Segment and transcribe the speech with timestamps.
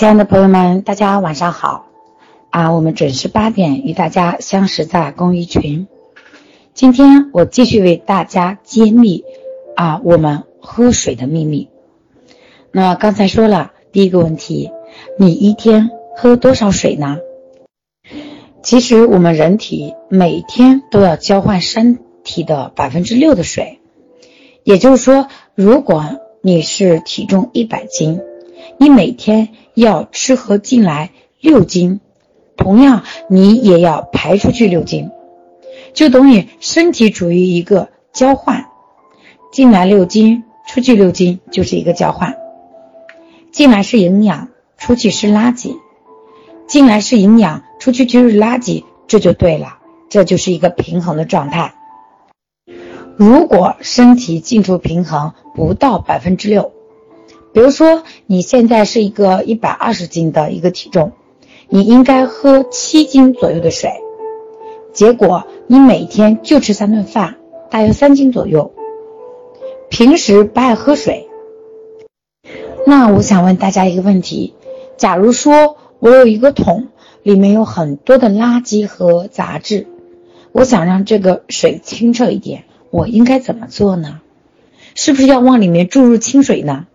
[0.00, 1.84] 亲爱的朋友们，大家晚上好
[2.48, 2.72] 啊！
[2.72, 5.88] 我们准时八点与大家相识在公益群。
[6.72, 9.24] 今天我继续为大家揭秘
[9.76, 11.68] 啊，我们喝水的秘密。
[12.72, 14.70] 那刚才说了第一个问题，
[15.18, 17.18] 你一天喝多少水呢？
[18.62, 23.80] 其实我们人体每天都要交换身体的百分之六的水，
[24.64, 26.06] 也就是说，如果
[26.40, 28.22] 你是体重一百斤。
[28.78, 32.00] 你每天要吃喝进来六斤，
[32.56, 35.10] 同样你也要排出去六斤，
[35.92, 38.66] 就等于身体处于一个交换，
[39.52, 42.36] 进来六斤，出去六斤，就是一个交换。
[43.52, 44.48] 进来是营养，
[44.78, 45.76] 出去是垃圾；
[46.66, 51.74] 进来是营养，出去就是垃圾，这就对了，这就是一个平衡的状态。
[53.16, 56.72] 如果身体进出平衡不到百分之六。
[57.52, 61.12] 比如说，你现在是一个一百二十斤的一个体重，
[61.68, 63.90] 你应该喝七斤左右的水，
[64.92, 67.36] 结果你每天就吃三顿饭，
[67.68, 68.72] 大约三斤左右，
[69.88, 71.28] 平时不爱喝水。
[72.86, 74.54] 那我想问大家一个问题：
[74.96, 76.88] 假如说我有一个桶，
[77.22, 79.86] 里面有很多的垃圾和杂质，
[80.52, 84.20] 我想让这个水清澈一点，我应该怎么做呢？
[84.94, 86.86] 是不是要往里面注入清水呢？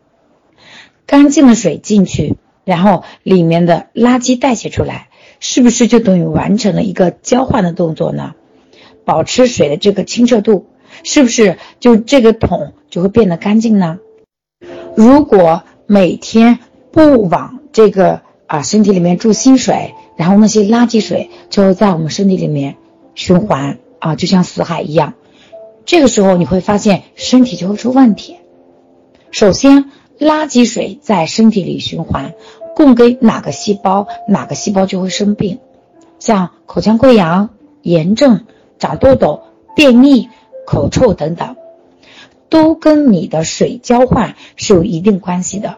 [1.08, 8.34] 干净的水进去，然后里面的垃圾代谢出来，是不是就等于完成了一个交换的动作呢？
[9.06, 10.66] 保持水的这个清澈度，
[11.04, 14.00] 是不是就这个桶就会变得干净呢？
[14.96, 16.58] 如果每天
[16.92, 22.78] 不往这个啊身体里面注新水，然后那些垃圾水就会在我们身体里面
[23.14, 25.14] 循环啊，就像死海一样，
[25.86, 28.38] 这个时候你会发现身体就会出问题。
[29.30, 29.92] 首先。
[30.20, 32.34] 垃圾水在身体里循环，
[32.76, 35.60] 供给哪个细胞，哪个细胞就会生病，
[36.20, 37.50] 像口腔溃疡、
[37.82, 38.46] 炎症、
[38.80, 39.44] 长痘痘、
[39.76, 40.30] 便秘、
[40.66, 41.58] 口臭等等，
[42.50, 45.78] 都跟你的水交换是有一定关系的。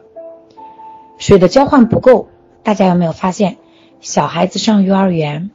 [1.17, 2.29] 水的交换不够，
[2.62, 3.57] 大家有没有发现？
[4.00, 5.50] 小孩子上幼儿园、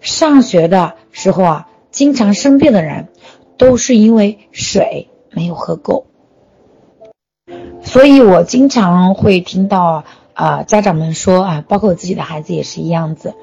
[0.00, 3.08] 上学的时候啊，经常生病的人，
[3.58, 6.06] 都是因为水没有喝够。
[7.90, 13.34] 所以我经常会听到啊，家长们说啊，包括我自己的孩子也是一样子，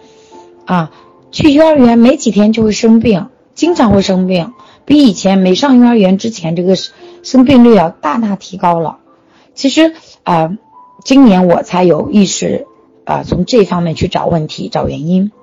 [0.64, 0.90] 啊，
[1.34, 4.54] 去幼儿园没几天就会生病，经常会生病，
[4.86, 6.78] 比以前没上幼儿园之前这个
[7.24, 9.00] 生病率要大大提高了。
[9.54, 9.94] 其实
[10.24, 10.58] 啊，
[11.04, 12.68] 今年我才有意识
[13.04, 15.34] 啊，从这方面去找问题、找原因。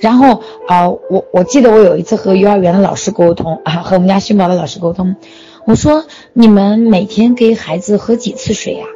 [0.00, 5.16] 然后啊，我我记得我有一次和幼儿园的老师沟通啊，和我们家新宝的老师沟通。
[5.68, 8.86] 我说你们每天给孩子喝几次水呀？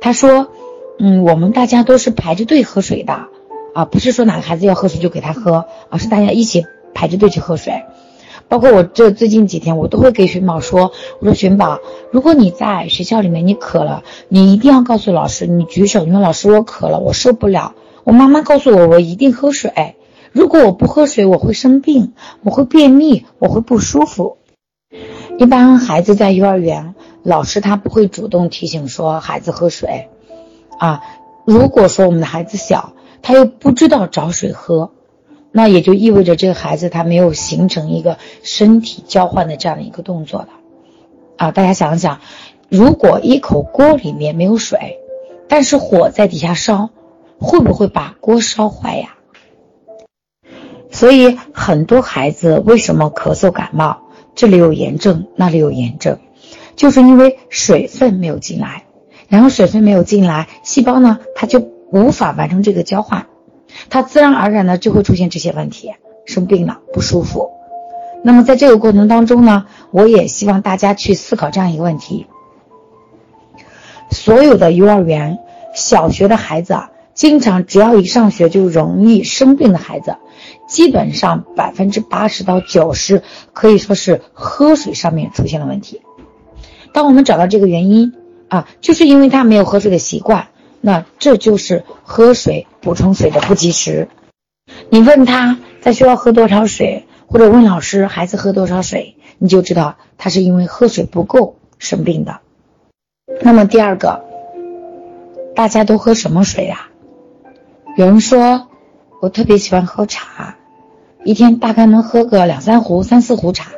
[0.00, 0.46] 他说，
[1.00, 3.26] 嗯，我们大家都是排着队喝水的，
[3.74, 7.82] 啊，不是说哪个孩子要喝水就给他喝，而是大家一起排着队去喝水。
[8.46, 11.80] 包括我这最近几天，我都会给寻宝说，我说寻宝，
[12.12, 17.74] 如果你在学校里面你渴了，你一定要告诉老师，你举手，你说老师我渴了，我受不了，
[18.04, 19.96] 我妈妈告诉我我一定喝水，
[20.30, 22.12] 如果我不喝水我会生病，
[22.44, 24.36] 我会便秘，我会不舒服。
[25.38, 30.08] 一般孩子在幼儿园，老师他不会主动提醒说孩子喝水，
[30.78, 31.02] 啊，
[31.44, 34.92] 如果说我们的孩子小，他又不知道找水喝，
[35.52, 40.48] 那也就意味着这个孩子他没有形成一个身体交换的这样的一个动作了，
[41.36, 42.20] 啊，大家想想，
[42.70, 44.98] 如果一口锅里面没有水，
[45.48, 46.88] 但是火在底下烧，
[47.38, 49.16] 会不会把锅烧坏呀？
[50.90, 53.98] 所以很多孩子为什么咳嗽感冒？
[54.36, 56.18] 这里有炎症，那里有炎症，
[56.76, 58.84] 就是因为水分没有进来，
[59.28, 61.58] 然后水分没有进来，细胞呢，它就
[61.90, 63.26] 无法完成这个交换，
[63.88, 65.94] 它自然而然的就会出现这些问题，
[66.26, 67.50] 生病了，不舒服。
[68.22, 72.26] 那么在这个过程当中呢，我也希望大家去思考这样一个问题：
[74.10, 75.38] 所有的幼儿园、
[75.74, 80.18] 小学的孩子啊，经常只要一上学就容易生病的孩子。
[80.68, 83.22] 基本上百分之八十到九十
[83.52, 86.02] 可以说是喝水上面出现了问题。
[86.92, 88.12] 当我们找到这个原因
[88.48, 90.48] 啊，就是因为他没有喝水的习惯，
[90.80, 94.08] 那这就是喝水补充水的不及时。
[94.90, 102.40] 你问他在学校喝多少水，或者问老师孩子喝多少水，你就知道他是因为喝水不够生病的。
[103.40, 104.24] 那么第二个，
[105.54, 106.88] 大家都喝什么水呀？
[107.96, 108.68] 有人说。
[109.18, 110.56] 我特别喜欢喝茶，
[111.24, 113.70] 一天大概能喝个两三壶、三四壶茶。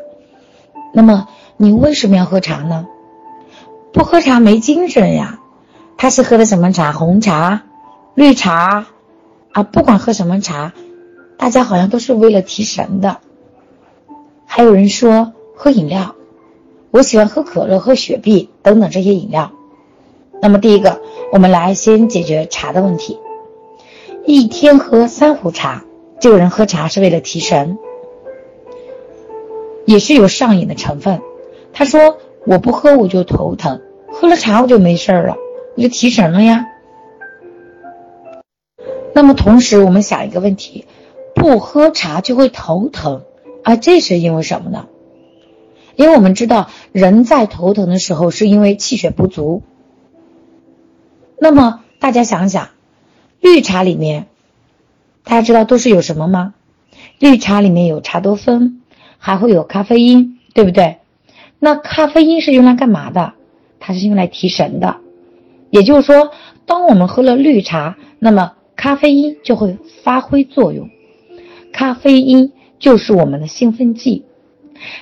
[0.92, 2.88] 那么你为什么要喝茶呢？
[3.92, 5.38] 不喝茶没精神呀。
[5.96, 6.92] 他是喝的什么茶？
[6.92, 7.62] 红茶、
[8.14, 8.86] 绿茶
[9.52, 10.72] 啊，不管喝什么茶，
[11.38, 13.18] 大家好像都是为了提神的。
[14.44, 16.16] 还有人说喝饮料，
[16.90, 19.52] 我喜欢喝可乐、喝雪碧等等这些饮料。
[20.42, 21.00] 那么第一个，
[21.32, 23.20] 我们来先解决茶的问题。
[24.30, 25.86] 一天喝三壶茶，
[26.20, 27.78] 这个人喝茶是为了提神，
[29.86, 31.22] 也是有上瘾的成分。
[31.72, 33.80] 他说我不喝我就头疼，
[34.12, 35.38] 喝了茶我就没事了，
[35.76, 36.66] 我就提神了呀。
[39.14, 40.84] 那么同时我们想一个问题，
[41.34, 43.22] 不喝茶就会头疼。
[43.62, 44.88] 啊，这是因为什么呢？
[45.96, 49.62] 因为我们知道，人在头疼的时候是因为气血不足。
[51.38, 52.68] 那么大家想想，
[53.40, 54.26] 绿茶里面，
[55.24, 56.54] 大家知道都是有什么吗？
[57.18, 58.80] 绿茶里面有茶多酚，
[59.18, 60.98] 还会有咖啡因，对不对？
[61.58, 63.34] 那咖啡因是用来干嘛的？
[63.80, 64.96] 它是用来提神的。
[65.70, 66.30] 也就是说，
[66.66, 70.88] 当我们喝了绿茶，那么咖啡因就会发挥作用。
[71.72, 72.52] 咖啡因。
[72.80, 74.24] 就是我们的兴奋剂，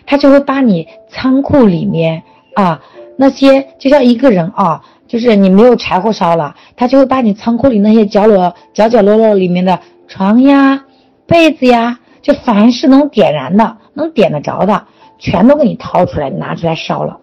[0.07, 2.23] 它就会把你仓库里面
[2.55, 2.83] 啊
[3.19, 10.85] 那些，就像一个人啊，就是你没有柴火烧了，他就会把你仓库里那些角落角角落落里面的床呀、
[11.27, 14.87] 被子呀，就凡是能点燃的、能点得着的，
[15.19, 17.21] 全都给你掏出来拿出来烧了。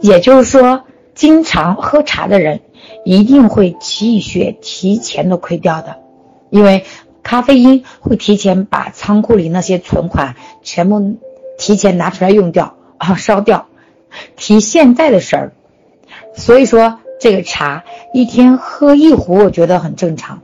[0.00, 0.84] 也就是说，
[1.14, 2.60] 经常喝茶的人
[3.04, 5.98] 一定会气血提前的亏掉的，
[6.50, 6.84] 因为。
[7.22, 11.18] 咖啡因会提前把仓库里那些存款全部
[11.58, 13.66] 提前拿出来用掉啊，烧掉，
[14.36, 15.52] 提现在的事儿。
[16.34, 17.84] 所以说，这个茶
[18.14, 20.40] 一天喝一壶，我觉得很正常。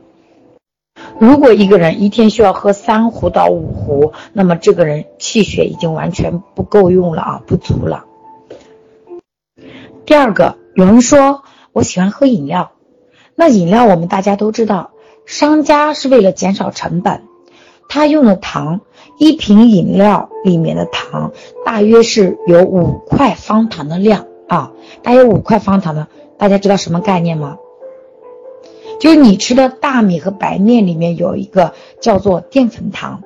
[1.19, 8.05] 如果一个人一天需要喝三壶到五壶，那么这个人气血已经完全不够用了啊，不足了。
[10.05, 11.43] 第二个，有人说
[11.73, 12.71] 我喜欢喝饮料，
[13.35, 14.91] 那饮料我们大家都知道。
[15.25, 17.23] 商家是为了减少成本，
[17.89, 18.79] 他用的糖，
[19.17, 21.33] 一瓶饮料里面的糖
[21.65, 24.71] 大约是有五块方糖的量啊，
[25.03, 26.07] 大约五块方糖的，
[26.37, 27.57] 大家知道什么概念吗？
[28.99, 33.21] 就是你吃的大米和白面里面有一个叫做淀粉糖，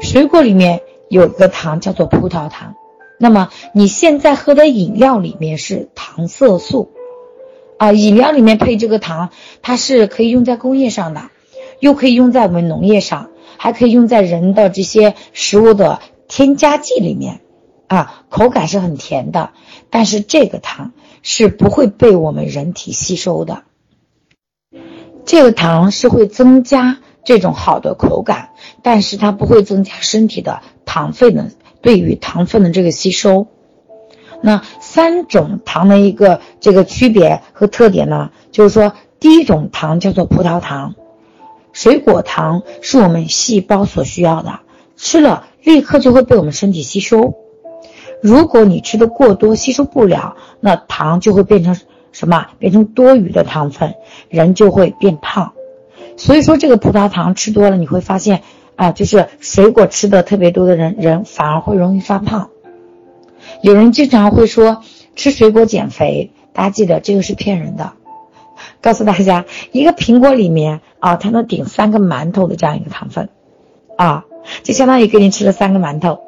[0.00, 2.74] 水果里面有一个糖叫做葡萄糖，
[3.18, 6.90] 那么你现在喝的饮料里面是糖色素，
[7.76, 9.30] 啊，饮料里面配这个糖，
[9.60, 11.22] 它是可以用在工业上的。
[11.80, 17.40] 又可以用在我们农业上，还可以用在人的这些食物的添加剂里面，
[17.90, 19.50] 啊，口感是很甜的，
[19.90, 20.92] 但是这个糖
[21.24, 23.64] 是不会被我们人体吸收的。
[25.26, 28.50] 这个糖是会增加这种好的口感，
[28.84, 31.50] 但是它不会增加身体的糖分的
[31.82, 33.48] 对于糖分的这个吸收。
[34.40, 40.94] 那三种糖的一个这个区别和特点呢，就是说第一种糖叫做葡萄糖。
[41.72, 44.60] 水果糖是我们细胞所需要的，
[44.96, 47.34] 吃了立刻就会被我们身体吸收。
[48.22, 51.76] 如果你吃的过多，吸收不了，那糖就会变成
[52.12, 52.46] 什么？
[52.58, 53.94] 变成多余的糖分，
[54.28, 55.52] 人就会变胖。
[56.16, 58.42] 所以说，这个葡萄糖吃多了，你会发现
[58.76, 62.50] 啊，就是水果吃的特别多的人，人反而会容易发胖。
[63.62, 64.82] 有人经常会说
[65.16, 67.92] 吃水果减肥，大家记得这个是骗人的。
[68.82, 73.30] 告诉大家，一个苹果里面啊，它能顶三个馒头的这样一个糖分，
[73.96, 74.26] 啊，
[74.62, 76.20] 就相当于给你吃了三个馒头。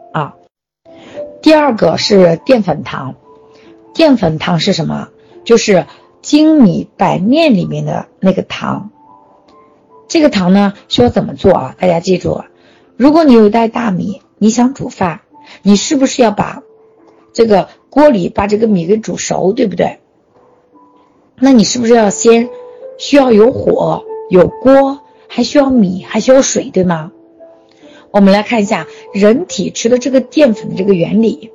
[1.43, 3.17] 第二个是淀粉糖，
[3.95, 5.09] 淀粉糖是什么？
[5.45, 5.87] 就是
[6.23, 8.91] 精米白面里面的那个糖。
[10.07, 11.77] 这个糖呢，需要怎么做啊？
[11.79, 12.45] 大家记住，
[12.97, 15.23] 如果你有一袋大米，你想煮饭，
[15.63, 16.63] 你是不是要把
[17.33, 19.99] 这个锅里把这个米给煮熟，对不对？
[21.37, 22.51] 那你是不是要先
[22.99, 27.11] 需要有火、有锅，还需要米，还需要水，对吗？
[28.13, 31.51] 我们来看一下人体吃的这个淀粉的这个原理。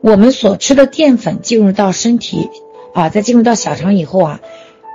[0.00, 2.50] 我们所吃的淀粉进入到身体
[2.92, 4.40] 啊，在进入到小肠以后啊，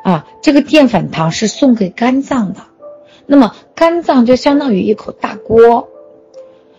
[0.03, 2.61] 啊，这个淀粉糖是送给肝脏的。
[3.25, 5.89] 那么肝脏就相当于一口大锅，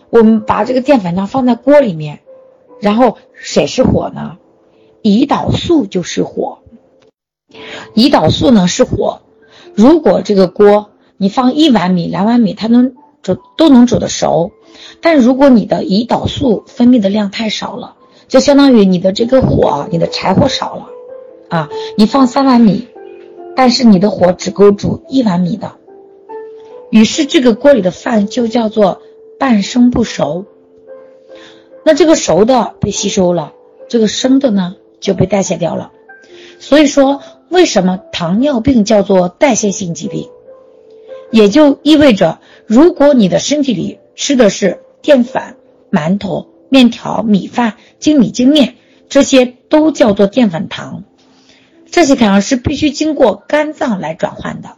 [0.09, 2.19] 我们把这个淀粉糖放在锅里面，
[2.79, 4.37] 然后谁是火呢？
[5.01, 6.59] 胰岛素就是火。
[7.95, 9.21] 胰岛素呢是火，
[9.75, 14.51] 如果这个锅你放一碗米、两碗米，它能煮都能煮得熟。
[15.01, 17.95] 但如果你的胰岛素分泌的量太少了，
[18.27, 20.89] 就相当于你的这个火、你的柴火少了
[21.49, 21.69] 啊。
[21.97, 22.87] 你放三碗米，
[23.55, 25.73] 但是你的火只够煮一碗米的，
[26.89, 29.01] 于是这个锅里的饭就叫做
[29.39, 30.45] 半生不熟。
[31.83, 33.53] 那这个熟的被吸收了，
[33.87, 35.91] 这个生的呢就被代谢掉了。
[36.59, 37.21] 所以说。
[37.51, 40.29] 为什么糖尿病叫做代谢性疾病？
[41.31, 42.39] 也就意味着，
[42.73, 45.57] 如果你的身体里吃的是淀粉、
[45.91, 48.75] 馒头、面条、米饭、精米精面，
[49.09, 51.03] 这些都叫做淀粉糖。
[51.87, 54.77] 这些糖是必须经过肝脏来转换的，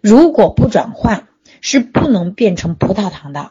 [0.00, 1.28] 如果不转换，
[1.60, 3.50] 是不能变成葡萄糖的。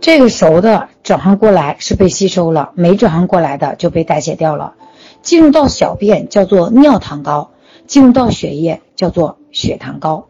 [0.00, 4.74] 这个熟的转换过来是被吸收了，没转换过来的就被代谢掉了，
[5.22, 7.52] 进入到小便叫做尿糖高，
[7.86, 10.26] 进入到血液叫做血糖高。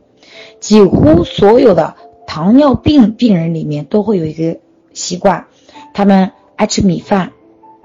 [0.60, 1.94] 几乎所有的
[2.26, 4.58] 糖尿病病人里面都会有一个
[4.92, 5.46] 习惯，
[5.92, 7.32] 他们爱吃米饭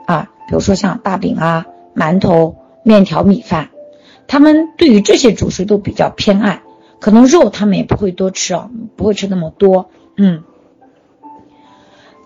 [0.06, 1.66] 啊，比如说像大饼啊、
[1.96, 2.56] 馒头。
[2.82, 3.70] 面条、米饭，
[4.26, 6.64] 他们对于这些主食都比较偏爱，
[7.00, 10.44] 可能肉他们也不会多吃哦，不会吃那么多，嗯。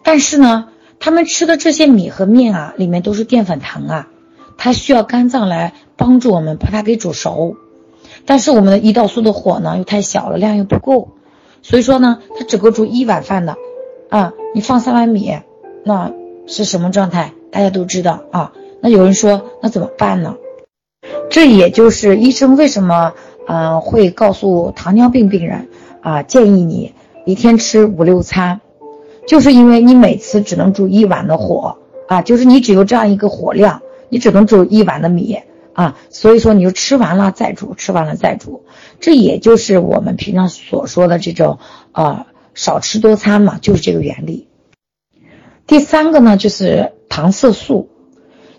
[0.04, 4.08] 但是呢，他们吃的这些米和面啊，里面都是淀粉糖啊，
[4.56, 7.58] 它需要肝脏来帮助我们把它给煮熟，
[8.26, 11.10] 但是我们的胰岛素的火呢又太小了，量又不够，
[11.62, 13.56] 所以说呢，它只够煮一碗饭的，
[14.10, 15.40] 啊，你放三碗米，
[15.84, 16.12] 那
[16.48, 17.34] 是什么状态？
[17.52, 18.54] 大家都知道啊。
[18.82, 20.36] 那有人说，那怎么办呢？
[21.30, 23.14] 这也就是医生为什么，
[23.48, 25.68] 嗯，会告诉糖尿病病人
[26.02, 26.94] 啊，建议你
[27.26, 28.62] 一天吃五六餐，
[29.28, 31.78] 就是因为你每次只能煮一碗的火
[32.08, 35.40] 啊，就是你只有这样一个火量，你只能煮一碗的米
[35.74, 38.66] 啊，所以说你就吃完了再煮，吃完了再煮，
[39.00, 41.60] 这也就是我们平常所说的这种
[41.92, 44.48] 啊，少吃多餐嘛，就是这个原理。
[45.68, 47.90] 第三个呢，就是糖色素，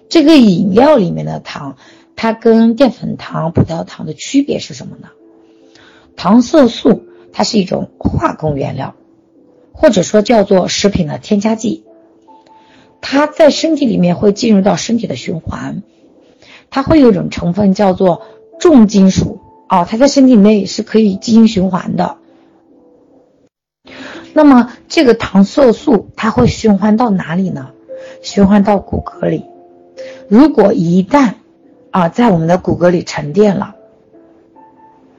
[0.09, 1.76] 这个饮料里面的糖。
[2.16, 5.09] 它跟淀粉糖、葡萄糖的区别是什么呢？
[6.14, 8.94] 糖色素它是一种化工原料，
[9.73, 11.85] 或者说叫做食品的添加剂。
[13.00, 15.83] 它在身体里面会进入到身体的循环，
[16.75, 18.23] 它会有一种成分叫做
[18.59, 19.38] 重金属
[19.69, 22.16] 哦，它在身体内是可以进行循环的。
[24.33, 27.71] 那么这个糖色素它会循环到哪里呢？
[28.23, 29.45] 循环到骨骼里。
[30.28, 31.35] 如果一旦
[31.93, 33.76] 啊，在我们的骨骼里沉淀了，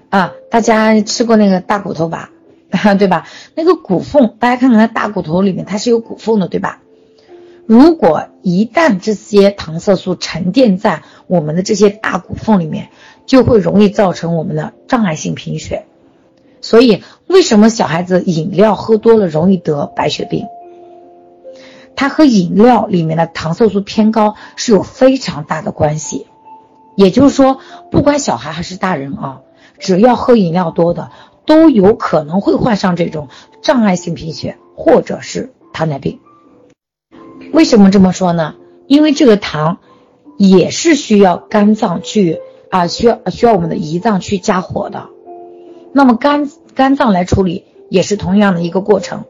[0.09, 2.31] 啊，大家吃过那个大骨头吧，
[2.99, 3.25] 对吧？
[3.55, 6.81] 那个骨缝，大家看看那大骨头里面它是有骨缝的，对吧？
[7.65, 12.89] 如果一旦这些糖色素沉淀在我们的这些大骨缝里面，
[13.25, 15.85] 就会容易造成我们的障碍性贫血。
[16.61, 20.45] 所以，为什么小孩子饮料喝多了容易得白血病？
[21.95, 26.27] 它和饮料里面的糖色素偏高是有非常大的关系。
[26.95, 29.41] 也就是说，不管小孩还是大人啊，
[29.79, 31.09] 只要喝饮料多的，
[31.45, 33.27] 都有可能会患上这种
[33.61, 36.19] 障碍性贫血或者是糖尿病。
[37.55, 38.55] 为什么这么说呢？
[38.85, 39.77] 因为这个糖
[40.37, 45.07] 也是需要肝脏去啊，需要需要我们的胰脏去加火的。
[45.93, 49.23] 那么肝肝脏来处理也是同样的一个过程，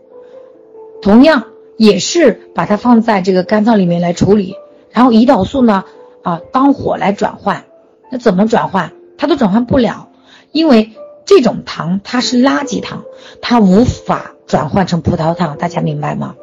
[1.04, 1.44] 同样
[1.78, 4.56] 也是把它放在这个肝脏里面来处理，
[4.90, 5.86] 然后胰岛素呢？
[6.24, 7.66] 啊，当火来转换，
[8.12, 8.92] 那怎么转换？
[9.20, 10.10] 它都转换不了，
[10.52, 10.94] 因为
[11.26, 13.04] 这种糖它是垃圾糖，
[13.40, 16.34] 它无法转换成葡萄糖，大家明白吗？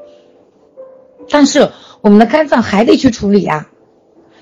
[1.28, 3.70] 但是我们的肝脏还得去处理啊，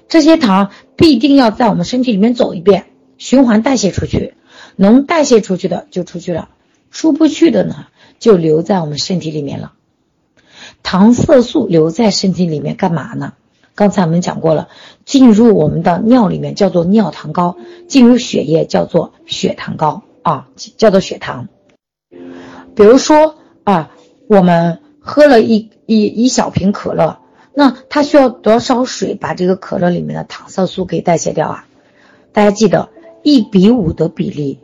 [0.09, 2.87] 这些糖必定要在我们身体里面走一遍，
[3.19, 4.35] 循环代谢出去，
[4.77, 6.49] 能代谢出去的就出去了，
[6.91, 7.87] 出不去的呢
[8.19, 9.73] 就留在我们身体里面了。
[10.83, 13.35] 糖色素留在身体里面干嘛呢？
[13.75, 14.69] 刚才我们讲过了，
[15.05, 17.57] 进入我们的尿里面叫做尿糖高，
[17.87, 21.49] 进入血液叫做血糖高啊，叫做血糖。
[22.75, 23.91] 比如说啊，
[24.27, 27.19] 我们喝了一一一小瓶可乐，
[27.53, 31.67] 那它需要多少水把这个可乐里面的糖色素给代谢掉啊？
[32.33, 32.91] 大家记得
[33.25, 34.61] 一比五的比例，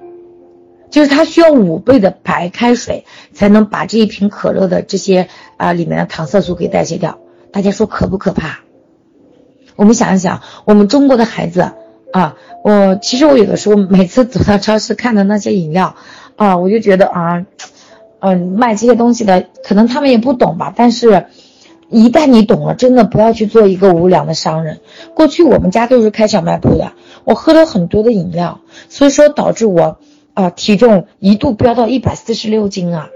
[0.88, 5.26] 就是它需要五倍的白开水才能把这一瓶可乐的这些
[5.56, 7.18] 啊里面的糖色素给代谢掉。
[7.50, 8.60] 大家说可不可怕？
[9.74, 11.72] 我们想一想，我们中国的孩子
[12.12, 15.96] 啊，我其实我有的时候每次走到超市看的那些饮料
[16.36, 17.44] 啊，我就觉得啊，
[18.20, 20.72] 嗯，卖这些东西的可能他们也不懂吧。
[20.76, 21.26] 但是，
[21.88, 24.80] 一旦你懂了，真的不要去做一个无良的商人。
[25.14, 26.92] 过去我们家都是开小卖部的，
[27.24, 29.98] 我喝了很多的饮料，所以说导致我
[30.34, 33.08] 啊体重一度飙到一百四十六斤啊。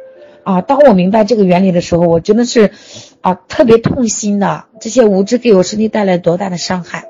[0.43, 0.63] 啊！
[0.63, 2.73] 当我明白这个原理的时候，我真的是，
[3.21, 4.65] 啊，特别痛心的。
[4.81, 7.05] 这些无知给我身体带来多大的伤害？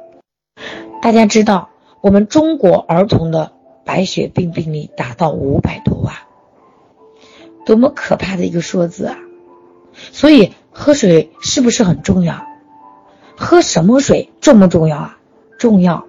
[1.01, 1.69] 大家知道，
[2.01, 3.53] 我们中国儿童的
[3.85, 6.13] 白血病病例达到五百多万，
[7.71, 9.17] 多么可怕的一个数字啊！
[10.11, 12.45] 所以喝水是不是很重要？
[13.37, 15.19] 喝什么水重不重要啊？
[15.57, 16.05] 重要。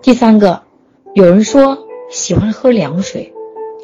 [0.00, 0.62] 第三个，
[1.12, 1.76] 有人说
[2.10, 3.34] 喜欢喝凉水，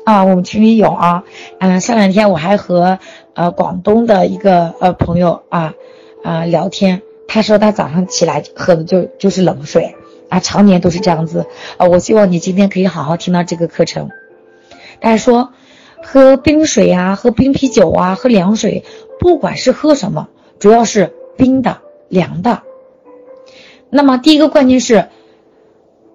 [0.06, 1.24] 啊，我们群里有啊，
[1.60, 2.98] 嗯，上两天我还和
[3.34, 5.74] 呃广东的一个呃朋友啊
[6.24, 9.94] 啊聊天，他说他早上起来喝的就就是冷水
[10.30, 11.44] 啊，常年都是这样子
[11.76, 11.86] 啊。
[11.86, 14.08] 我希望你今天可以好好听到这个课程。
[14.98, 15.52] 大家说
[16.06, 18.84] 喝冰水啊，喝冰啤酒啊，喝凉水，
[19.18, 22.62] 不管是喝什么，主要是冰的、凉的。
[23.90, 25.08] 那么第一个关键是。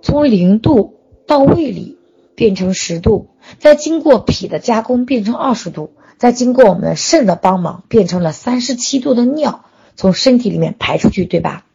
[0.04, 0.96] 从零度
[1.28, 2.00] 到胃里
[2.34, 3.28] 变成十度，
[3.60, 9.64] 再经过脾的加工变成二十度，再经过我们肾的帮忙变成了三十七度的尿
[9.96, 11.68] 从身体里面排出去，对吧？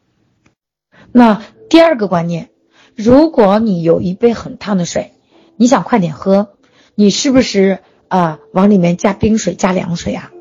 [1.13, 2.51] 那第二个观念，
[2.97, 5.13] 如果你有一杯很烫的水，
[5.55, 6.49] 你想快点喝，
[6.97, 10.33] 你是不是啊往里面加冰水加凉水啊，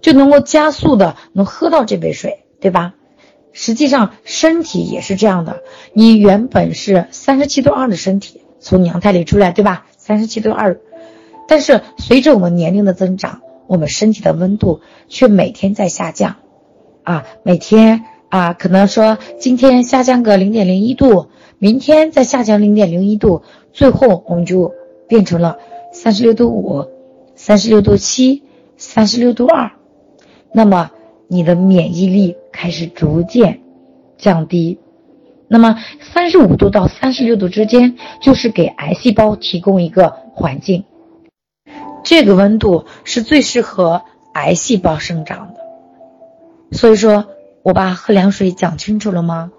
[0.00, 2.94] 就能够加速的能喝到这杯水，对吧？
[3.52, 5.62] 实际上，身体也是这样的。
[5.92, 9.86] 你原本是三十七度二的身体从娘胎里出来，对吧？
[9.96, 10.78] 三十七度二，
[11.48, 16.36] 但是随着我们年龄的增长，我们身体的温度却每天在下降，
[17.02, 21.26] 啊，每天啊，可能说今天下降个零点零一度，
[21.58, 23.42] 明天再下降零点零一度，
[23.72, 24.72] 最后我们就
[25.08, 25.58] 变成了
[26.02, 26.86] 三十六度五、
[27.34, 28.42] 三十六度七、
[28.78, 29.72] 三十六度二，
[30.54, 30.90] 那么。
[31.32, 33.60] 你的免疫力开始逐渐
[34.18, 34.80] 降低，
[35.46, 40.82] 那么三十五度到三十六度之间，就是给癌细胞提供一个环境，
[42.02, 44.02] 这个温度是最适合
[44.34, 45.60] 癌细胞生长的。
[46.72, 47.26] 所以说，
[47.62, 49.52] 我把喝凉水讲清楚了吗？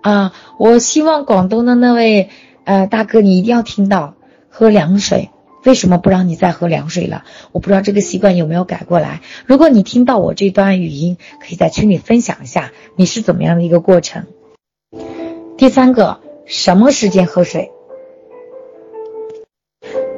[0.00, 2.30] 啊，我希望广东的那位
[2.64, 4.14] 呃大哥，你一定要听到
[4.48, 5.28] 喝凉水。
[5.64, 7.24] 为什么不让你再喝凉水了？
[7.52, 9.20] 我不知道这个习惯有没有改过来。
[9.44, 14.26] 如果你听到我这段语音，可以在群里分享一下你是怎么样的一个过程。
[15.58, 17.70] 第三个，什么时间喝水？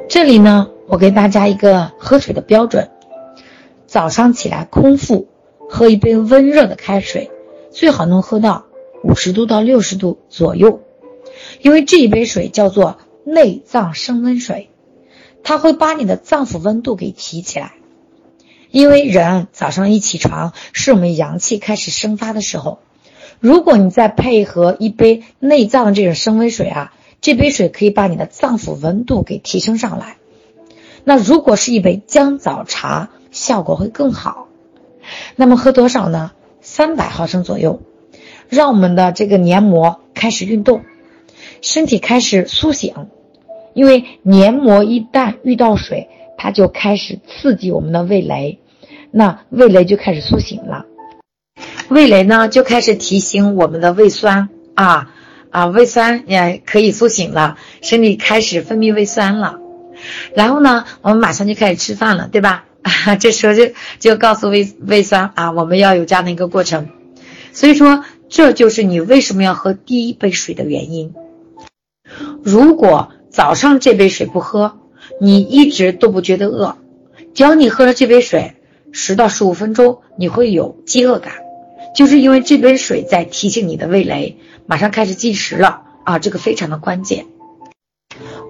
[0.07, 2.89] 这里呢，我给大家一个喝水的标准：
[3.85, 5.27] 早上起来空腹
[5.69, 7.31] 喝一杯温热的开水，
[7.71, 8.65] 最好能喝到
[9.03, 10.81] 五十度到六十度左右，
[11.61, 14.69] 因为这一杯水叫做内脏升温水。
[15.43, 17.73] 它会把你的脏腑温度给提起来，
[18.71, 22.79] 因为人早上一起床是我们阳气开始生发的时候，
[23.39, 30.17] 如果你再配合一杯内脏的这种升温水啊，这杯水可以把你的脏腑温度给提升上来。
[31.03, 34.47] 那如果是一杯姜枣茶，效果会更好。
[35.35, 36.31] 那么喝多少呢？
[36.61, 37.81] 三百毫升左右，
[38.47, 40.85] 让我们的这个黏膜开始运动，
[41.61, 43.07] 身体开始苏醒。
[43.73, 48.59] 因为黏膜一旦遇到水，它就开始刺激我们的味蕾，
[49.11, 50.85] 那味蕾就开始苏醒了，
[51.89, 55.11] 味蕾呢就开始提醒我们的胃酸啊
[55.49, 59.59] 啊，胃酸也可以苏醒了，身体开始分泌胃酸了，
[60.35, 62.65] 然后呢，我们马上就开始吃饭了，对吧？
[63.19, 66.89] 这时候就就告诉胃胃酸啊，我们要有这样的一个过程，
[67.53, 71.13] 所以说这就是你为什么要喝第一杯水的原因，
[72.43, 73.12] 如果。
[73.33, 74.77] 早上这杯水不喝，
[75.19, 76.77] 你一直都不觉得饿。
[77.33, 78.53] 只要你喝了这杯水，
[78.91, 81.33] 十到十五分钟你会有饥饿感，
[81.95, 87.25] 就是因为这杯水在提醒你的味蕾马上开始进食了啊，这个非常的关键。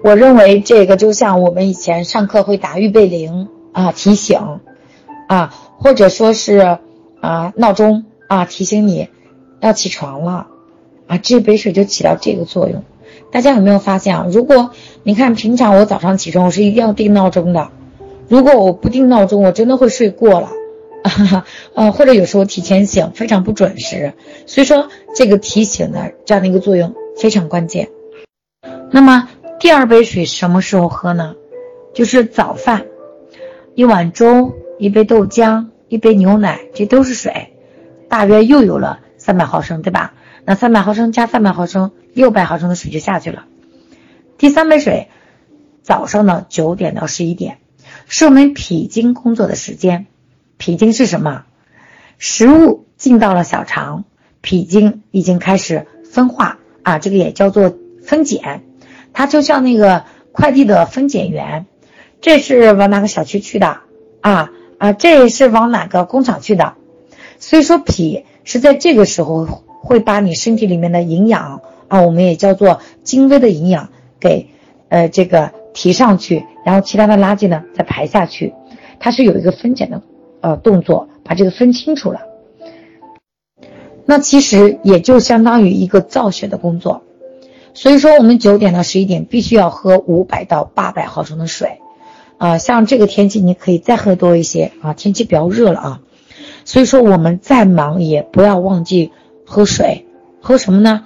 [0.04, 4.38] 我认为这个就像我们以前上课会打预备铃啊，提醒
[5.28, 6.78] 啊，或者说是
[7.22, 9.08] 啊闹钟啊提醒你
[9.60, 10.48] 要起床了
[11.06, 12.84] 啊，这杯水就起到这个作用。
[13.34, 14.26] 大家有没有发现啊？
[14.30, 14.70] 如果
[15.02, 17.68] 你看平常我早上起床，我是一定要定闹钟的。
[18.28, 20.50] 如果我不定闹钟，我真的会睡过了，
[21.74, 24.12] 呃，或者有时候提前醒，非常不准时。
[24.46, 27.88] 所以说，这个提醒的这样的一个作用非常关键。
[28.92, 31.34] 那么第二杯水什么时候喝呢？
[31.92, 32.86] 就是早饭，
[33.74, 37.48] 一碗粥，一杯豆浆，一杯牛奶，这都是水，
[38.08, 40.14] 大约又有了三百毫升，对吧？
[40.44, 41.92] 那三百毫升加三百毫升。
[42.14, 43.44] 六百毫升的水就下去了。
[44.38, 45.08] 第三杯水，
[45.82, 47.58] 早上的九点到十一点，
[48.06, 50.06] 是我们脾经工作的时间。
[50.56, 51.42] 脾经是什么？
[52.18, 54.04] 食物进到了小肠，
[54.42, 58.62] 脾经已经开始分化啊，这个也叫做分拣。
[59.12, 61.66] 它就像那个快递的分拣员，
[62.20, 63.80] 这是往哪个小区去的
[64.20, 64.92] 啊啊？
[64.92, 66.74] 这是往哪个工厂去的？
[67.40, 71.60] 所以说，脾是在这个时候会把你身体里面的营养。
[71.86, 74.48] 啊，我们也叫做精微的营养给，
[74.88, 78.54] 呃，这个提上去，然后其他的垃圾呢再排下去，
[78.98, 80.02] 它是有一个分拣的，
[80.40, 82.22] 呃，动作，把这个分清楚了。
[84.06, 87.02] 那其实也就相当于一个造血的工作。
[87.74, 91.80] 所以说我们九点到十一点必须要喝五百到八百毫升的水，
[92.38, 96.00] 啊，像这个天气你可以再喝多一些啊，天气比较热了啊，
[96.64, 99.12] 所以说我们再忙也不要忘记
[99.44, 100.06] 喝水，
[100.40, 101.04] 喝什么呢？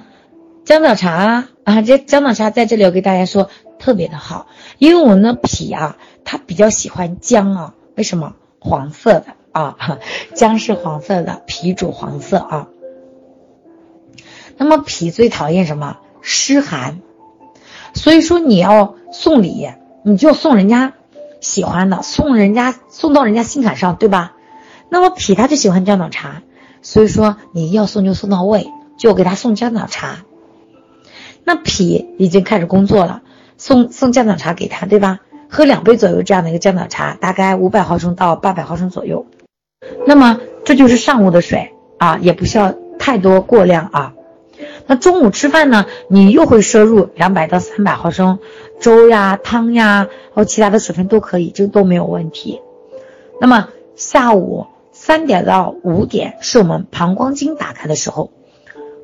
[0.65, 4.47] 姜枣茶啊，这姜枣茶在这里我给大家说特别的好，
[4.79, 8.35] 因为我们的脾啊，它比较喜欢姜啊，为什么？
[8.61, 9.99] 黄色的啊，
[10.35, 12.69] 姜是黄色的，脾主黄色啊。
[14.57, 15.99] 那么脾最讨厌什么？
[16.21, 17.01] 湿寒。
[17.95, 19.71] 所以说你要送礼，
[20.03, 20.93] 你就送人家
[21.41, 24.35] 喜欢的，送人家送到人家心坎上，对吧？
[24.91, 26.43] 那么脾他就喜欢姜枣茶，
[26.89, 30.25] 所以说你要送就送到位，就给他送姜枣茶。
[31.45, 33.21] 那脾已经开始工作了，
[33.59, 35.21] 送送姜枣茶给他，对吧？
[35.51, 39.27] 喝两杯左右这样的一个姜枣茶，大概五百毫升到八百毫升左右。
[40.07, 44.15] 那么这就是上午的水啊，也不需要太多过量啊。
[44.87, 48.39] 那中午吃饭呢，你又会摄入两百到三百毫升
[48.81, 52.63] 粥呀、汤呀，还有其他的水分都可以，这都没有问题。
[53.43, 54.69] 那么下午
[55.09, 58.31] 三点到五点是我们膀胱经打开的时候。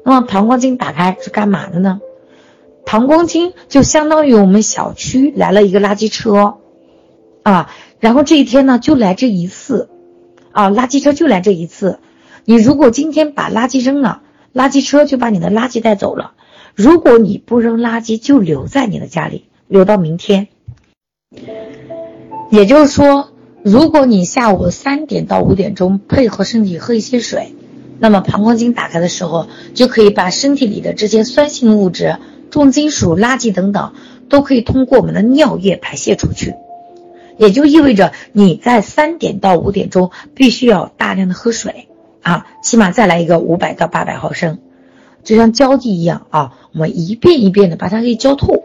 [0.05, 2.03] 那么膀胱经打开是干嘛的呢？
[2.85, 6.59] 膀胱经就相当于我们小区来了一个垃圾车，
[7.43, 9.89] 啊，然后这一天呢就来这一次，
[10.53, 11.99] 啊，垃圾车就来这一次。
[12.45, 14.21] 你如果今天把垃圾扔了，
[14.53, 16.33] 垃圾车就把你的垃圾带走了；
[16.75, 20.49] 如果你不扔垃圾，就留在你的家里，留到明天。
[22.51, 23.31] 也就是说，
[23.65, 27.55] 如果你下午三点到五点钟配合身体喝一些水，
[27.99, 32.19] 那么膀胱经打开的时候，就可以把身体里的这些酸性物质。
[32.51, 33.95] 重金属、垃圾等等，
[34.29, 36.55] 都可以通过我们的尿液排泄出去，
[37.39, 41.89] 也就意味着你在三点到五点钟必须要大量的喝水
[42.21, 44.59] 啊，起码再来一个五百到八百毫升，
[45.25, 48.63] 就像浇地一样啊，我们一遍一遍的把它给浇透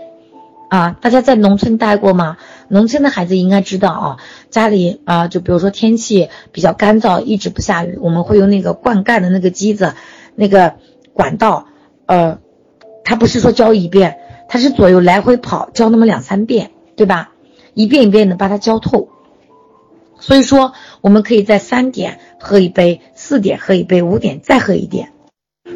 [0.70, 0.98] 啊。
[1.02, 2.38] 大家在农村待过吗？
[2.70, 4.18] 农村的孩子应该知道啊，
[4.50, 9.94] 家里啊，就比如说天气比较干燥，一直不下雨，我们会用那个灌溉的那个机子，
[10.36, 10.76] 那个
[11.14, 11.66] 管道，
[12.06, 12.40] 呃。
[13.02, 17.32] 它不是说浇一遍，它是左右来回跑，浇那么两三遍，对吧？
[17.74, 19.10] 一遍一遍的把它浇透。
[20.20, 25.12] 所以说，我们可以在三点喝一杯，四点喝一杯，五点再喝一点，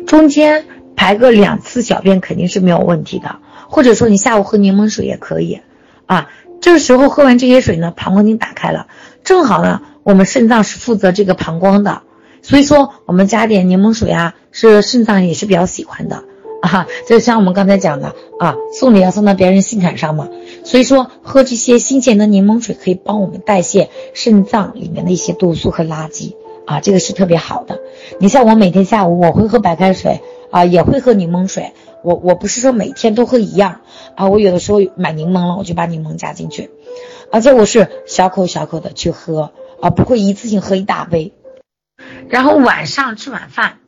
[0.05, 3.37] 中间排个两次小便肯定是没有问题的。
[3.73, 5.61] 或者说你下午喝柠檬水也可以
[6.05, 6.29] 啊。
[6.61, 8.87] 这个时候喝完这些水呢，膀胱经打开了，
[9.23, 12.03] 正好呢，我们肾脏是负责这个膀胱的，
[12.41, 16.23] 所以说我们加点柠檬水啊，是肾脏也是比较喜欢的。
[16.61, 20.29] 啊，就像我们刚才讲的啊，送礼要送到别人心坎上嘛，
[20.63, 27.81] 所以说喝这些新鲜的柠檬水可以帮我们代谢肾脏里面的一些毒素和垃圾啊，这个是特别好的。
[28.19, 33.81] 你像我每天下午我会喝白开水啊，也会喝柠檬水，我我不是说每天都喝一样
[34.15, 36.69] 啊，我有的时候买柠檬了，我就把柠檬加进去，
[37.31, 41.33] 而且我是小口小口的去喝啊，不会一次性喝一大杯。
[42.29, 43.79] 然后晚上吃晚饭。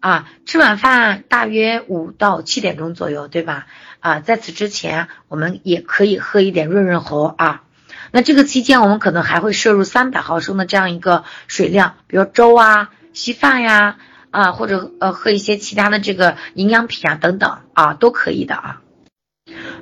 [0.00, 3.66] 啊，吃晚饭大约五到七点钟左右，对吧？
[3.98, 7.64] 啊，在此之前，我们也可以喝一点润润喉啊。
[8.10, 13.98] 那这个期间，我们可能还会摄入三百毫升的这样一个水量，比如粥啊、稀饭呀，
[14.30, 18.82] 啊或者呃喝一些其他的这个营养品啊等等啊，都可以的啊。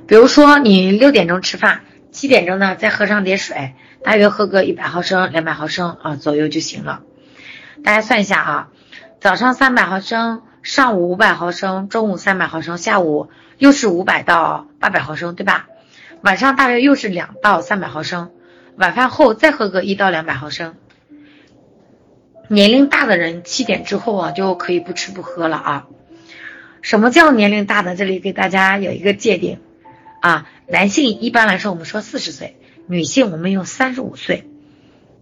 [0.07, 1.81] 比如说你六点钟吃饭，
[2.11, 7.01] 七点钟呢再喝上点水，大约喝个一百毫升、两百毫升啊左右就行了。
[7.83, 8.69] 大家算一下啊。
[9.21, 15.67] 早上三百毫升，上午五百毫升，中午三百毫升，下午又是五百到八百毫升，对吧？
[16.21, 18.31] 晚上大约又是两到三百毫升，
[18.77, 20.75] 晚饭后再喝个一到两百毫升。
[22.49, 25.87] 年龄大的人七点之后啊就可以不吃不喝了啊。
[26.81, 27.95] 什么叫年龄大的？
[27.95, 29.59] 这里给大家有一个界定
[30.19, 32.57] 啊，男性一般来说我们说四十岁，
[32.87, 34.45] 女性我们用三十五岁。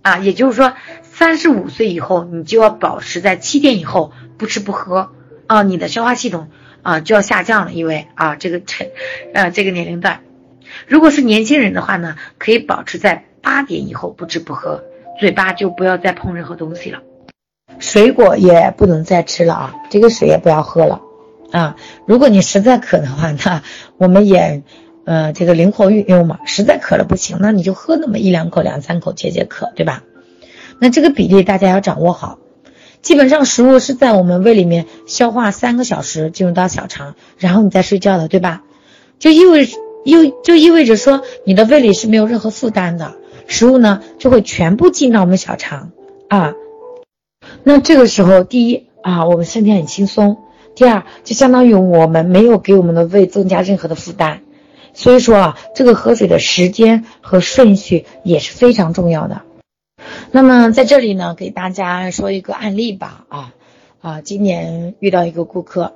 [0.03, 5.11] 啊，也就是说，三十五岁以后，你就要保持在七点以后不吃不喝
[5.47, 6.49] 啊，你的消化系统
[6.81, 8.93] 啊就要下降了，因为啊这个这
[9.33, 10.21] 呃这个年龄段，
[10.87, 14.85] 如果是年轻人的话呢，可以保持在八点以后不吃不喝，
[15.19, 17.01] 嘴巴就不要再碰任何东西了，
[17.97, 21.01] 水果也不能再吃了啊，这个水也不要喝了
[21.51, 23.63] 啊，如果你实在渴的话，那
[23.97, 24.61] 我们也。
[25.03, 30.03] 呃，这个灵活运用嘛，实在渴了不行，那你就喝那么一两口、两三口解解渴，对吧？
[30.81, 32.39] 那这个比例大家要掌握好。
[33.01, 38.63] 基本上食物是在我们胃里面消化三个小时进入到小肠，然后你再睡觉的，对吧？
[39.17, 39.69] 就意味
[40.03, 43.13] 又就意味着说你的胃里是没有任何负担的，
[43.47, 45.93] 食物呢就会全部进到我们小肠
[46.27, 46.53] 啊。
[47.63, 50.37] 那这个时候，第一啊，我们身体很轻松；
[50.75, 54.41] 第二就相当于我们没有给我们的胃增加任何的负担。
[54.93, 59.41] 所以说啊，这个喝水的时间和顺序也是非常重要的。
[60.31, 63.25] 那么在这里呢，给大家说一个案例吧。
[63.29, 63.53] 啊
[63.99, 65.93] 啊，今年遇到一个顾客，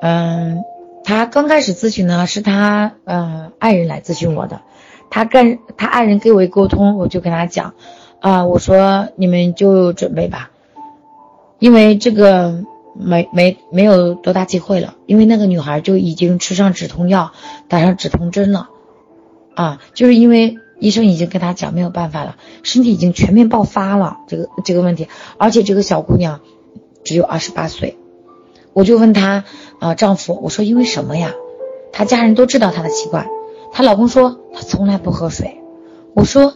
[0.00, 0.64] 嗯，
[1.04, 4.62] 他刚开始咨询呢，是他嗯爱人来咨询我的。
[5.10, 7.74] 他跟他爱人给我一沟通，我就跟他讲，
[8.20, 10.50] 啊，我说你们就准备吧，
[11.58, 12.64] 因为这个。
[13.00, 17.30] 没没没有多大机会了，因为那个女孩就已经吃上止痛药，
[17.68, 18.70] 打上止痛针了，
[19.54, 26.40] 啊，就是因为医生已经跟她讲没有办法了，身体已经全面爆发了这个这个问题，而且这个小姑娘
[27.04, 27.96] 只有二十八岁，
[28.72, 29.44] 我就问她
[29.78, 31.34] 啊丈夫，我说因为什么呀？
[31.92, 33.28] 她家人都知道她的习惯，
[33.70, 35.60] 她老公说她从来不喝水，
[36.14, 36.54] 我说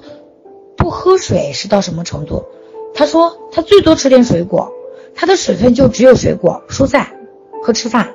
[0.76, 2.46] 不喝水是到什么程度？
[2.94, 4.72] 她说她最多吃点水果。
[5.14, 7.14] 他的水分就只有水果、蔬菜
[7.62, 8.14] 和吃饭。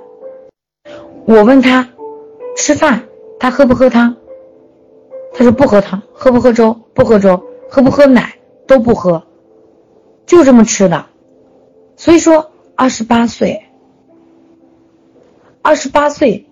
[1.25, 1.89] 我问他
[2.55, 3.07] 吃饭，
[3.39, 4.15] 他喝不喝汤？
[5.33, 6.01] 他说不喝汤。
[6.13, 6.73] 喝不喝粥？
[6.93, 7.41] 不喝粥。
[7.69, 8.35] 喝不喝奶？
[8.65, 9.23] 都不喝。
[10.25, 11.05] 就这么吃的。
[11.95, 13.65] 所以说，二十八岁，
[15.61, 16.47] 二十八岁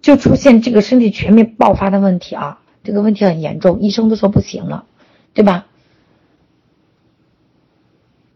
[0.00, 2.60] 就出现这个身体全面爆发的问题啊！
[2.84, 4.86] 这个问题很严重，医生都说不行了，
[5.34, 5.66] 对吧？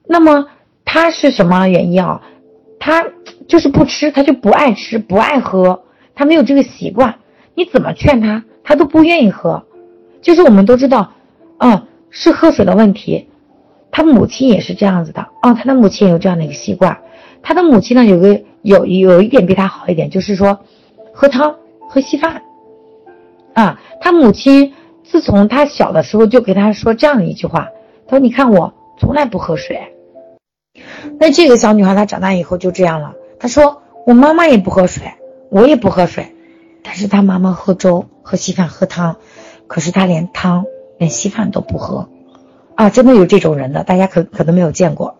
[0.04, 0.48] 那么。
[0.96, 2.22] 他是什么原因啊？
[2.80, 3.04] 他
[3.46, 5.82] 就是不吃，他就不爱吃，不爱喝，
[6.14, 7.16] 他没有这个习惯。
[7.54, 9.66] 你怎么劝他，他都不愿意喝。
[10.22, 11.12] 就是我们都知道，
[11.58, 13.28] 嗯，是喝水的问题。
[13.90, 16.96] 他母亲也是这样子的啊，他的母亲有这样的一个习惯。
[17.42, 20.58] 他的母亲呢，有个有有一点比他好一点，就是说
[21.12, 21.54] 喝汤
[21.90, 22.40] 喝稀饭。
[23.52, 24.72] 啊，他母亲
[25.04, 27.68] 自从他小的时候就给他说这样的一句话，
[28.06, 29.78] 他说：“你看我从来不喝水。”
[31.18, 33.14] 那这个小女孩她长大以后就这样了。
[33.38, 35.14] 她说：“我妈妈也不喝水，
[35.50, 36.34] 我也不喝水，
[36.82, 39.16] 但是她妈妈喝粥、喝稀饭、喝汤，
[39.66, 40.64] 可是她连汤、
[40.98, 42.08] 连稀饭都不喝。”
[42.76, 45.16] 啊，真的有这种人的，大家可可能没有见过。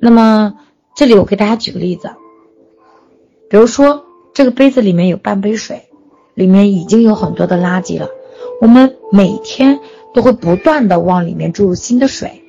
[0.00, 0.54] 那么
[0.96, 2.10] 这里我给大家举个例子，
[3.48, 5.82] 比如说这个杯子里面有半杯水，
[6.34, 8.08] 里面已经有很多的垃圾了，
[8.60, 9.78] 我们每天
[10.12, 12.42] 都会不断的往里面注入新的水，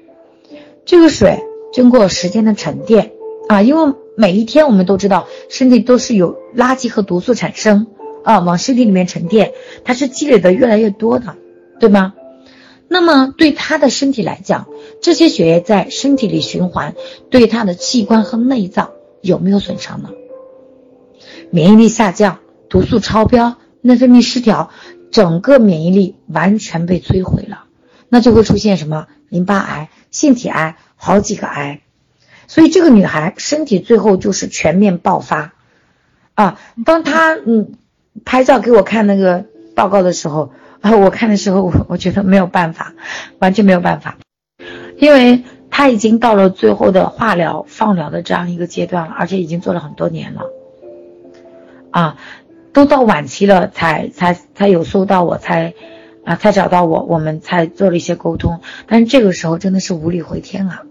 [0.86, 1.40] 这个水。
[1.76, 3.12] 经过时间的沉淀
[3.50, 7.88] 啊，因为每一天我们都知道身体都是有垃圾和毒素产生
[8.24, 9.52] 啊，往身体里面沉淀，
[9.84, 11.36] 它是积累的越来越多的，
[11.78, 12.14] 对吗？
[12.88, 14.68] 那么对他的身体来讲，
[15.02, 16.96] 这些血液在身体里循环，
[17.30, 20.12] 对他的器官和内脏有没有损伤呢？
[21.50, 24.70] 免疫力下降，毒素超标，内分泌失调，
[25.12, 27.66] 整个免疫力完全被摧毁了，
[28.08, 30.78] 那就会出现什么淋巴癌、腺体癌。
[31.06, 31.82] 好几个癌，
[32.48, 35.54] 所以这个女孩身体最后就是全面爆发
[36.34, 36.60] 啊！
[36.84, 37.74] 当她嗯
[38.26, 42.96] 拍照给我看那个报告的时候啊，我看的时候我我觉得没有办法，
[43.38, 44.18] 完全没有办法，
[44.98, 50.42] 因为她已经到了最后的化疗、放疗的这样一个阶段了，而且已经做了很多年了
[51.92, 52.18] 啊，
[52.74, 55.76] 都到晚期了才才才有收到我才。
[56.26, 60.82] 啊，才找到我，我们才做了一些沟通，但是这个时候真的是无力回天啊！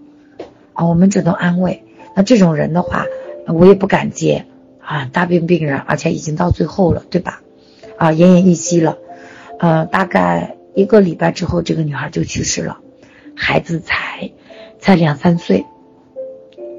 [0.74, 1.82] 啊，我们只能安慰。
[2.14, 3.06] 那这种人的话，
[3.46, 4.44] 我也不敢接
[4.80, 7.40] 啊，大病病人，而且已经到最后了，对吧？
[7.96, 8.98] 啊，奄奄一息了。
[9.58, 12.78] 呃，大概一个礼拜之后，这个女孩就去世了，
[13.34, 14.32] 孩子才
[14.78, 15.64] 才两三岁。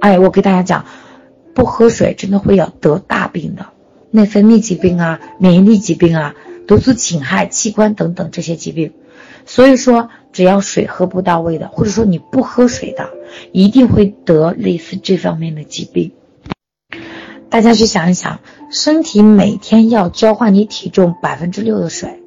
[0.01, 0.85] 哎，我给大家讲，
[1.53, 3.67] 不喝水真的会要得大病的，
[4.11, 6.35] 内分泌疾病啊，免疫力疾病啊。
[6.67, 8.93] 毒素侵害器官等等这些疾病，
[9.45, 13.11] 所以说只要水喝不到位的，或者说你不喝水的，
[13.51, 16.11] 一定会得类似这方面的疾病。
[17.49, 22.21] 大家去想一想，身体每天要交换你体重百分之六的水。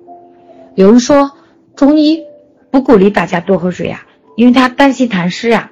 [0.74, 1.32] 有人说
[1.76, 2.22] 中医
[2.70, 5.70] 不鼓励大家多喝水呀，因为他担心痰湿呀。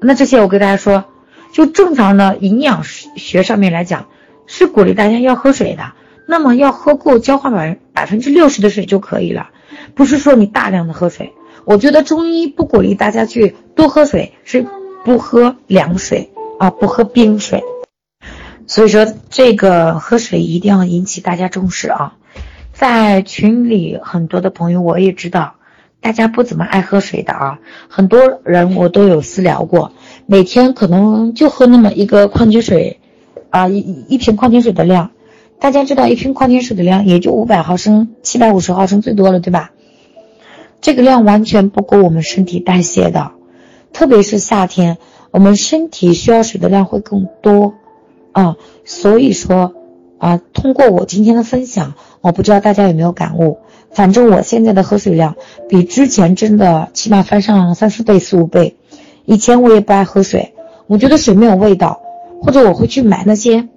[0.00, 1.04] 那这些我跟大家说，
[1.52, 4.08] 就正常的营养学上面来讲，
[4.46, 5.92] 是鼓励大家要喝水的。
[6.26, 9.50] 那么要喝够交换百百分之六十的水就可以了，
[9.94, 11.32] 不是说你大量的喝水。
[11.66, 14.64] 我觉得中医不鼓励大家去多喝水，是
[15.04, 17.60] 不喝凉水啊，不喝冰水。
[18.68, 22.14] 所以说这个喝水一定要引起大家重视啊。
[22.72, 25.56] 在群里很多的朋友我也知道，
[26.00, 29.90] 大家不怎么爱喝水的啊，很多人我都有私聊过，
[30.26, 33.00] 每天可能就喝那么一个矿泉水，
[33.50, 35.10] 啊一一瓶矿泉水的量。
[35.58, 39.72] 大家知道一瓶矿泉水的量也就五百毫升、七百五十毫升最多了，对吧？
[40.80, 43.32] 这个量完全不够我们身体代谢的，
[43.92, 44.98] 特别是夏天，
[45.30, 47.74] 我们身体需要水的量会更多
[48.32, 48.56] 啊。
[48.84, 49.74] 所以说
[50.18, 53.58] 啊，通过我今天的分享，我不知道大家有没有感悟。
[53.90, 55.36] 反正我现在的喝水量
[55.68, 58.76] 比之前真的起码翻上三四倍、四五倍。
[59.24, 60.54] 以前我也不爱喝水，
[60.86, 62.00] 我觉得水没有味道，
[62.42, 63.68] 或者我会去买那些，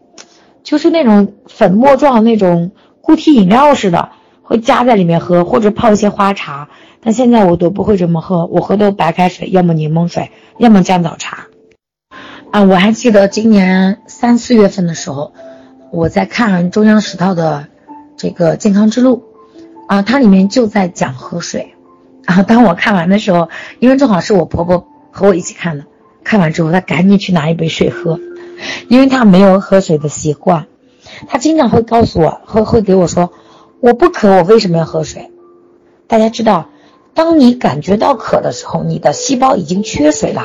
[0.61, 4.09] 就是那种粉末状那种固体饮料似的，
[4.43, 6.69] 会加在里面喝，或者泡一些花茶。
[7.01, 11.47] 但现在我都不会这么喝，我喝的白开水，要么柠檬水，要么姜枣茶。
[12.51, 15.33] 啊，我还记得今年三四月份的时候，
[15.91, 17.67] 我在看中央十套的
[18.17, 19.23] 这个健康之路。
[19.87, 21.73] 啊，它里面就在讲喝水，
[22.23, 25.85] 然后当我看完的时候，因为正好是我婆婆和我一起看的，
[26.23, 28.19] 看完之后她赶紧去拿一杯水喝，
[28.87, 30.67] 因为她没有喝水的习惯，
[31.27, 33.31] 她经常会告诉我，会会给我说，
[33.79, 35.31] 我不渴，我为什么要喝水？
[36.05, 36.69] 大家知道，
[37.19, 40.43] 当你感觉到渴的时候，你的细胞已经缺水了，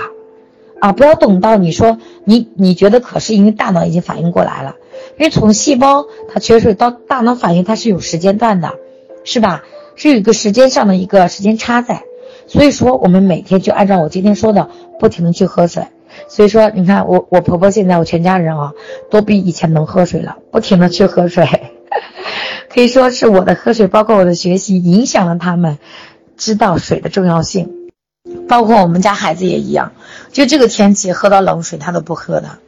[0.81, 4.75] 啊，不要等到你说你你觉得渴是因为大脑已经反应过来了，
[5.17, 8.73] 因为从细胞它缺水到大脑反应，它是有时间段的。
[9.23, 9.63] 是吧？
[9.95, 12.03] 是有一个时间上的一个时间差在，
[12.49, 15.85] 所以说我们每天就按照我今天说的，不停的去喝水。
[16.29, 18.73] 所以说，你看我我婆婆现在我全家人啊，
[19.11, 21.47] 都比以前能喝水了，不停的去喝水，
[22.69, 25.79] 可以说是我的喝水，包括我的学习，影响了他们
[26.37, 27.73] 知道水的重要性。
[28.49, 29.93] 包括我们家孩子也一样，
[30.33, 32.59] 就这个天气喝到冷水他都不喝的。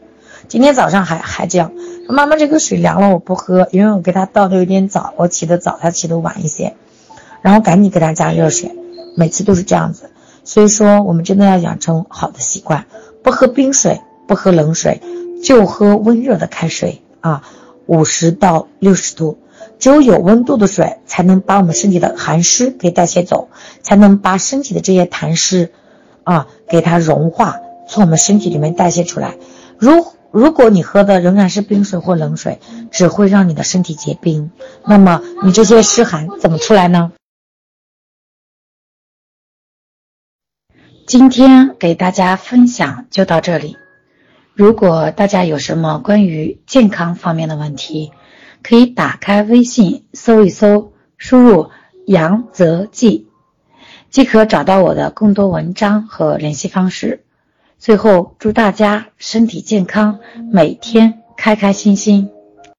[0.49, 1.73] 今天早上还还这样，
[2.09, 6.77] 妈妈这个水凉了，我不喝，因为我给他倒的有点早，我起的早，他起的晚一些，
[7.43, 8.77] 然后赶紧给他加热水，
[9.17, 10.11] 每次都是这样子。
[10.45, 12.87] 所以说，我们真的要养成好的习惯，
[13.23, 15.01] 不喝冰水，不喝冷水，
[15.43, 17.43] 就喝温热的开水啊，
[17.87, 19.39] 五十到六十度，
[19.79, 23.49] 只有有温度的水才能把我们身体的寒湿给代谢走，
[23.83, 25.73] 才能把身体的这些痰湿
[26.25, 27.57] 啊给它融化，
[27.89, 29.37] 从我们身体里面代谢出来。
[29.79, 32.59] 如如果你喝的仍然是冰水或冷水，
[32.91, 34.51] 只会让你的身体结冰，
[34.87, 37.13] 那么你这些湿寒怎么出来呢？
[41.07, 43.77] 今天给大家分享就到这里。
[44.55, 48.11] 如果大家有什么关于健康方面的问题，
[48.69, 51.71] 可以打开微信搜一搜，输入
[52.05, 53.29] “杨泽记”，
[54.11, 57.23] 即可找到我的更多文章和联系方式。
[57.79, 60.19] 最后，祝大家身体健康，
[60.51, 62.31] 每天开开心心。